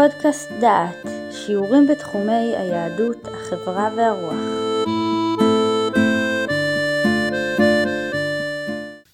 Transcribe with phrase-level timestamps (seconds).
[0.00, 4.34] פודקאסט דעת, שיעורים בתחומי היהדות, החברה והרוח.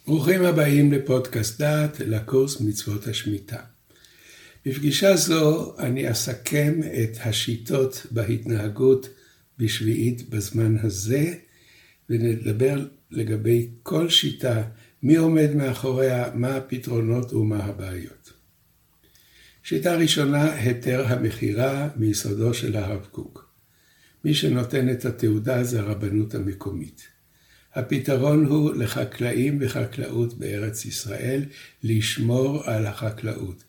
[0.07, 3.61] ברוכים הבאים לפודקאסט דעת, לקורס מצוות השמיטה.
[4.67, 9.09] בפגישה זו אני אסכם את השיטות בהתנהגות
[9.59, 11.35] בשביעית בזמן הזה,
[12.11, 14.63] ונדבר לגבי כל שיטה,
[15.03, 18.36] מי עומד מאחוריה, מה הפתרונות ומה הבעיות.
[19.69, 23.51] שיטה ראשונה, היתר המכירה מיסודו של הרב קוק.
[24.25, 27.03] מי שנותן את התעודה זה הרבנות המקומית.
[27.75, 31.45] הפתרון הוא לחקלאים וחקלאות בארץ ישראל
[31.83, 33.65] לשמור על החקלאות.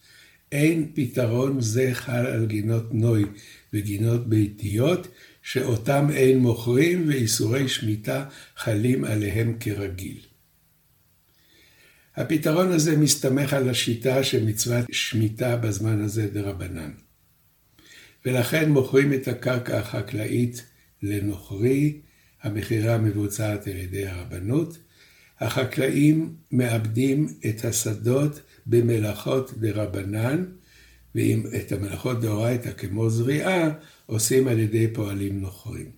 [0.52, 3.26] אין פתרון זה חל על גינות נוי
[3.74, 5.08] וגינות ביתיות,
[5.44, 8.26] שאותם אין מוכרים ואיסורי שמיטה
[8.58, 10.18] חלים עליהם כרגיל.
[12.18, 16.92] הפתרון הזה מסתמך על השיטה שמצוות שמיטה בזמן הזה דרבנן.
[18.26, 20.66] ולכן מוכרים את הקרקע החקלאית
[21.04, 22.02] לנוכרי,
[22.42, 24.78] המכירה מבוצעת על ידי הרבנות.
[25.40, 30.46] החקלאים מאבדים את השדות במלאכות דרבנן,
[31.16, 33.70] ואם את המלאכות דאורייתא כמו זריעה,
[34.06, 35.92] עושים על ידי פועלים נוכרים.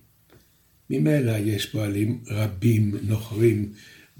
[0.90, 3.72] ממילא יש פועלים רבים נוכרים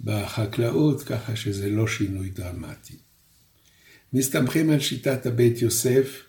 [0.05, 2.97] בחקלאות, ככה שזה לא שינוי דרמטי.
[4.13, 6.23] מסתמכים על שיטת הבית יוסף,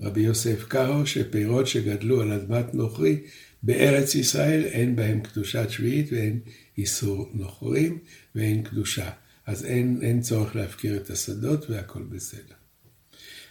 [0.00, 3.20] רבי יוסף קארו, שפירות שגדלו על אדמת נוכרי
[3.62, 6.40] בארץ ישראל אין בהם קדושת שביעית ואין
[6.78, 7.98] איסור נוכרים
[8.34, 9.10] ואין קדושה.
[9.46, 12.54] אז אין, אין צורך להפקיר את השדות והכל בסדר.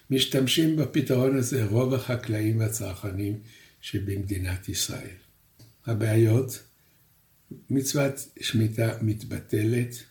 [0.09, 3.39] משתמשים בפתרון הזה רוב החקלאים והצרכנים
[3.81, 5.15] שבמדינת ישראל.
[5.85, 6.63] הבעיות
[7.69, 10.03] מצוות שמיטה מתבטלת,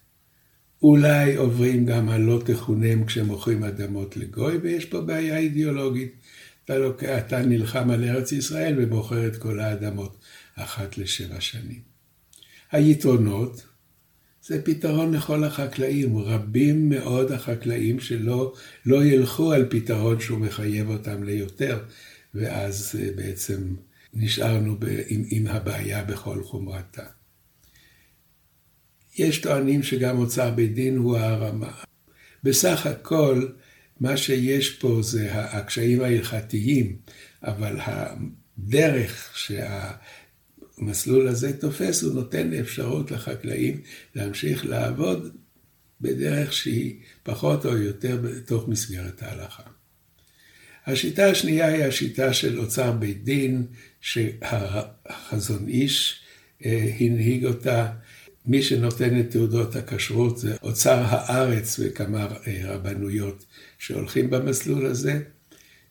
[0.83, 6.12] אולי עוברים גם על לא תכונם כשמוכרים אדמות לגוי, ויש פה בעיה אידיאולוגית.
[6.64, 10.19] אתה, לוקח, אתה נלחם על ארץ ישראל ומוכר את כל האדמות
[10.55, 11.80] אחת לשבע שנים.
[12.73, 13.62] היתרונות,
[14.42, 16.18] זה פתרון לכל החקלאים.
[16.18, 18.55] רבים מאוד החקלאים שלא
[18.86, 21.79] לא ילכו על פתרון שהוא מחייב אותם ליותר,
[22.35, 23.74] ואז אה, בעצם
[24.14, 27.17] נשארנו ב, עם, עם הבעיה בכל חומרתה.
[29.18, 31.73] יש טוענים שגם אוצר בית דין הוא הרמה.
[32.42, 33.46] בסך הכל,
[34.01, 36.96] מה שיש פה זה הקשיים ההלכתיים,
[37.42, 39.39] אבל הדרך
[40.79, 43.80] שהמסלול הזה תופס, הוא נותן אפשרות לחקלאים
[44.14, 45.36] להמשיך לעבוד
[46.00, 49.62] בדרך שהיא פחות או יותר בתוך מסגרת ההלכה.
[50.86, 53.67] השיטה השנייה היא השיטה של אוצר בית דין,
[54.00, 56.20] שהחזון איש
[56.64, 57.92] אה, הנהיג אותה
[58.48, 63.45] מי שנותן את תעודות הכשרות זה אוצר הארץ וכמה אה, רבנויות
[63.79, 65.20] שהולכים במסלול הזה.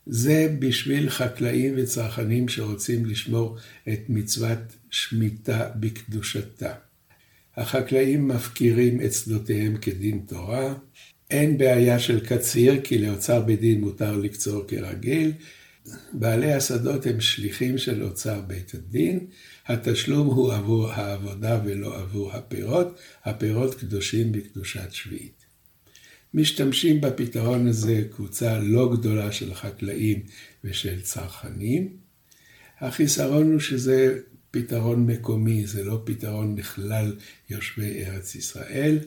[0.06, 3.56] זה בשביל חקלאים וצרכנים שרוצים לשמור
[3.88, 4.58] את מצוות
[4.90, 6.72] שמיטה בקדושתה.
[7.56, 10.74] החקלאים מפקירים את שדותיהם כדין תורה.
[11.30, 15.32] אין בעיה של קציר, כי לאוצר בית דין מותר לקצור כרגיל.
[16.12, 19.26] בעלי השדות הם שליחים של אוצר בית הדין,
[19.66, 25.44] התשלום הוא עבור העבודה ולא עבור הפירות, הפירות קדושים בקדושת שביעית.
[26.34, 30.22] משתמשים בפתרון הזה קבוצה לא גדולה של חקלאים
[30.64, 31.96] ושל צרכנים.
[32.80, 34.18] החיסרון הוא שזה
[34.50, 37.16] פתרון מקומי, זה לא פתרון לכלל
[37.50, 38.98] יושבי ארץ ישראל.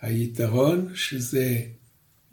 [0.00, 1.62] היתרון שזה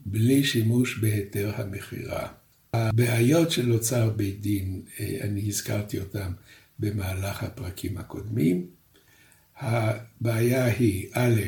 [0.05, 2.27] בלי שימוש בהיתר המכירה.
[2.75, 6.31] הבעיות של אוצר בית דין, אה, אני הזכרתי אותן
[6.79, 8.67] במהלך הפרקים הקודמים.
[9.57, 11.41] הבעיה היא, א',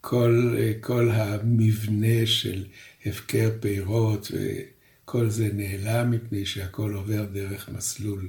[0.00, 2.64] כל, כל המבנה של
[3.06, 8.28] הפקר פירות וכל זה נעלם מפני שהכל עובר דרך מסלול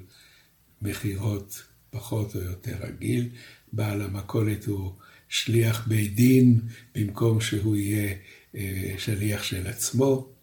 [0.82, 3.30] מכירות פחות או יותר רגיל.
[3.74, 4.92] בעל המכולת הוא
[5.30, 6.60] שליח בית דין
[6.96, 8.16] במקום שהוא יהיה
[8.56, 10.37] אה, שליח של עצמו.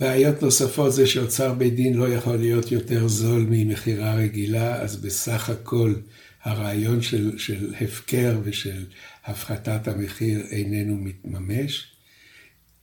[0.00, 5.50] בעיות נוספות זה שאוצר בית דין לא יכול להיות יותר זול ממכירה רגילה, אז בסך
[5.50, 5.94] הכל
[6.42, 8.84] הרעיון של, של הפקר ושל
[9.24, 11.86] הפחתת המחיר איננו מתממש.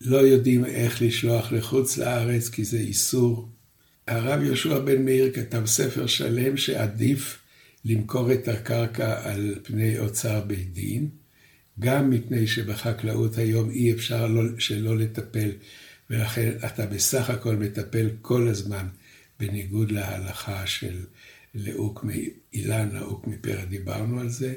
[0.02, 3.50] לא יודעים איך לשלוח לחוץ לארץ כי זה איסור.
[4.08, 7.40] הרב יהושע בן מאיר כתב ספר שלם שעדיף
[7.86, 11.10] למכור את הקרקע על פני אוצר בית דין,
[11.80, 15.50] גם מפני שבחקלאות היום אי אפשר לא, שלא לטפל
[16.10, 18.88] ולכן אתה בסך הכל מטפל כל הזמן
[19.40, 21.06] בניגוד להלכה של
[21.56, 24.54] לאוק מאילן, לאוק מפרא, דיברנו על זה.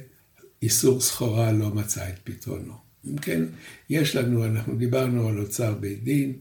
[0.63, 2.75] איסור סחורה לא מצא את פתרונו.
[3.05, 3.43] אם כן,
[3.91, 6.33] יש לנו, אנחנו דיברנו על אוצר בית דין,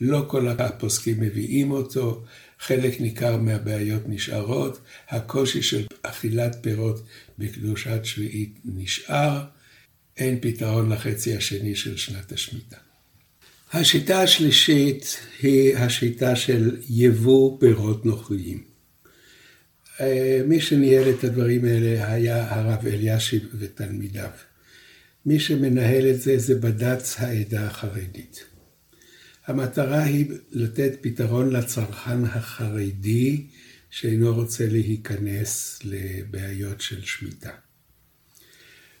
[0.00, 2.24] לא כל הפוסקים מביאים אותו,
[2.58, 7.06] חלק ניכר מהבעיות נשארות, הקושי של אכילת פירות
[7.38, 9.44] בקדושת שביעית נשאר,
[10.16, 12.76] אין פתרון לחצי השני של שנת השמיטה.
[13.74, 18.64] השיטה השלישית היא השיטה של יבוא פירות נוכריים.
[20.00, 24.30] אה, מי שניהל את הדברים האלה היה הרב אלישיב ותלמידיו.
[25.26, 28.44] מי שמנהל את זה זה בד"ץ העדה החרדית.
[29.46, 33.46] המטרה היא לתת פתרון לצרכן החרדי
[33.90, 37.50] שאינו רוצה להיכנס לבעיות של שמיטה.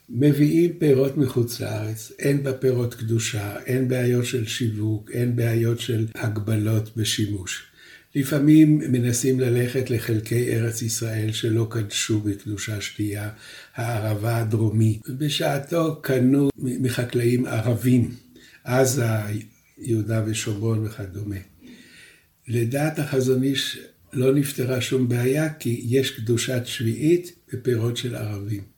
[0.08, 6.06] מביאים פירות מחוץ לארץ, אין בה פירות קדושה, אין בעיות של שיווק, אין בעיות של
[6.14, 7.72] הגבלות בשימוש.
[8.14, 13.30] לפעמים מנסים ללכת לחלקי ארץ ישראל שלא קדשו בקדושה שתייה,
[13.74, 15.08] הערבה הדרומית.
[15.08, 18.14] בשעתו קנו מחקלאים ערבים,
[18.64, 19.04] עזה,
[19.78, 21.36] יהודה ושומרון וכדומה.
[22.48, 23.78] לדעת החזון איש
[24.12, 28.71] לא נפתרה שום בעיה, כי יש קדושת שביעית בפירות של ערבים.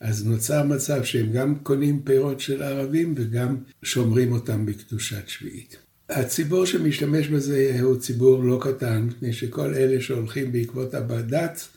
[0.00, 5.76] אז נוצר מצב שהם גם קונים פירות של ערבים וגם שומרים אותם בקדושת שביעית.
[6.08, 11.68] הציבור שמשתמש בזה הוא ציבור לא קטן, מפני שכל אלה שהולכים בעקבות הבד"ץ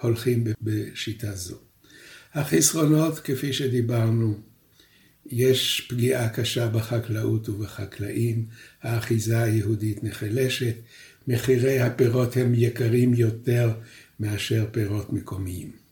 [0.00, 1.56] הולכים בשיטה זו.
[2.34, 4.38] החסרונות, כפי שדיברנו,
[5.26, 8.46] יש פגיעה קשה בחקלאות ובחקלאים,
[8.82, 10.74] האחיזה היהודית נחלשת,
[11.28, 13.72] מחירי הפירות הם יקרים יותר
[14.20, 15.83] מאשר פירות מקומיים.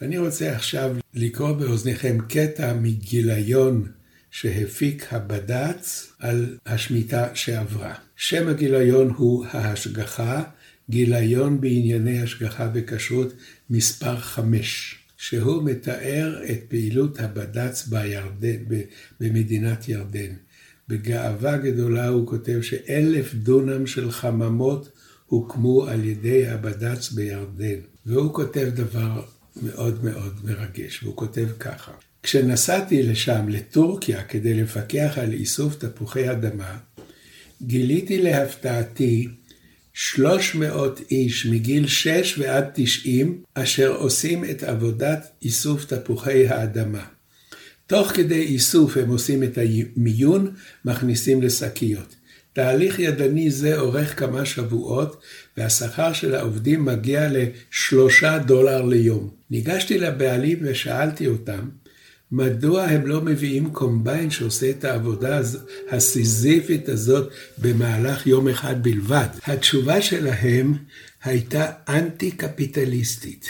[0.00, 3.86] ואני רוצה עכשיו לקרוא באוזניכם קטע מגיליון
[4.30, 7.94] שהפיק הבד"ץ על השמיטה שעברה.
[8.16, 10.42] שם הגיליון הוא ההשגחה,
[10.90, 13.32] גיליון בענייני השגחה וכשרות
[13.70, 18.64] מספר 5, שהוא מתאר את פעילות הבד"ץ בירדן,
[19.20, 20.32] במדינת ירדן.
[20.88, 24.88] בגאווה גדולה הוא כותב שאלף דונם של חממות
[25.26, 27.78] הוקמו על ידי הבד"ץ בירדן.
[28.06, 29.22] והוא כותב דבר
[29.62, 31.92] מאוד מאוד מרגש, והוא כותב ככה:
[32.22, 36.78] כשנסעתי לשם, לטורקיה, כדי לפקח על איסוף תפוחי אדמה,
[37.62, 39.28] גיליתי להפתעתי
[39.92, 47.04] 300 איש מגיל 6 ועד 90 אשר עושים את עבודת איסוף תפוחי האדמה.
[47.86, 50.54] תוך כדי איסוף הם עושים את המיון,
[50.84, 52.14] מכניסים לשקיות.
[52.56, 55.20] תהליך ידני זה אורך כמה שבועות,
[55.56, 59.30] והשכר של העובדים מגיע לשלושה דולר ליום.
[59.50, 61.68] ניגשתי לבעלים ושאלתי אותם,
[62.32, 65.40] מדוע הם לא מביאים קומביין שעושה את העבודה
[65.90, 69.28] הסיזיפית הזאת במהלך יום אחד בלבד?
[69.46, 70.74] התשובה שלהם
[71.24, 73.48] הייתה אנטי-קפיטליסטית.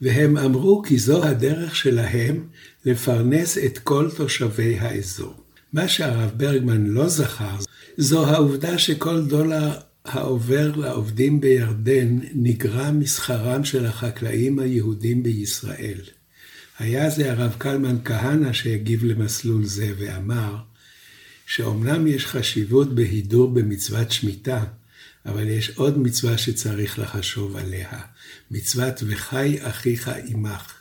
[0.00, 2.46] והם אמרו כי זו הדרך שלהם
[2.84, 5.34] לפרנס את כל תושבי האזור.
[5.72, 7.56] מה שהרב ברגמן לא זכר,
[8.00, 16.00] זו העובדה שכל דולר העובר לעובדים בירדן נגרע משכרם של החקלאים היהודים בישראל.
[16.78, 20.56] היה זה הרב קלמן כהנא שהגיב למסלול זה ואמר
[21.46, 24.64] שאומנם יש חשיבות בהידור במצוות שמיטה,
[25.26, 28.00] אבל יש עוד מצווה שצריך לחשוב עליה,
[28.50, 30.74] מצוות וחי אחיך עמך.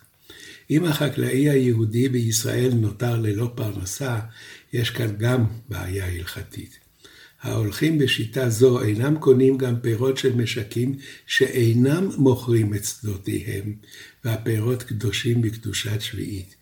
[0.70, 4.20] אם החקלאי היהודי בישראל נותר ללא פרנסה,
[4.74, 6.87] יש כאן גם בעיה הלכתית.
[7.42, 13.76] ההולכים בשיטה זו אינם קונים גם פירות של משקים שאינם מוכרים את שדותיהם,
[14.26, 16.56] והפירות קדושים בקדושת שביעית.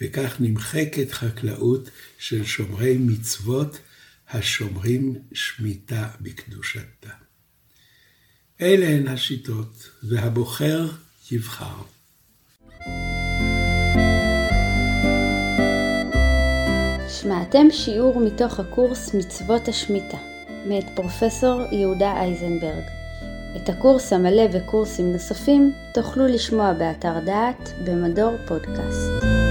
[0.00, 3.78] וכך נמחקת חקלאות של שומרי מצוות
[4.30, 7.10] השומרים שמיטה בקדושתה.
[8.60, 10.90] אלה הן השיטות, והבוחר
[11.30, 11.82] יבחר.
[17.22, 20.16] שמעתם שיעור מתוך הקורס מצוות השמיטה,
[20.66, 22.82] מאת פרופסור יהודה אייזנברג.
[23.56, 29.41] את הקורס המלא וקורסים נוספים תוכלו לשמוע באתר דעת במדור פודקאסט.